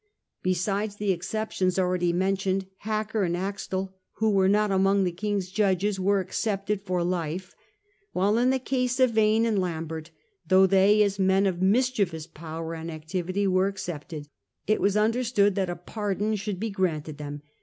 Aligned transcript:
Besides 0.41 0.95
the 0.95 1.11
exceptions 1.11 1.77
already 1.77 2.11
men 2.11 2.35
tioned, 2.35 2.65
Hacker 2.77 3.21
and 3.21 3.37
Axtell, 3.37 3.93
who 4.13 4.31
were 4.31 4.49
not 4.49 4.71
among 4.71 5.03
the 5.03 5.11
King's 5.11 5.51
judges, 5.51 5.99
were 5.99 6.19
excepted 6.19 6.81
for 6.81 7.03
life 7.03 7.49
j 7.51 7.55
while 8.13 8.39
in 8.39 8.49
the 8.49 8.57
case 8.57 8.99
of 8.99 9.11
Vane 9.11 9.45
and 9.45 9.59
Lambert, 9.59 10.09
though 10.47 10.65
they, 10.65 11.03
as 11.03 11.19
men 11.19 11.45
of 11.45 11.61
mis 11.61 11.91
chievous 11.91 12.25
power 12.25 12.73
and 12.73 12.89
activity, 12.89 13.45
were 13.45 13.67
excepted, 13.67 14.27
it 14.65 14.81
was 14.81 14.97
under 14.97 15.23
stood 15.23 15.53
that 15.53 15.69
a 15.69 15.75
pardon 15.75 16.35
should 16.35 16.59
be 16.59 16.71
granted 16.71 17.19
them 17.19 17.43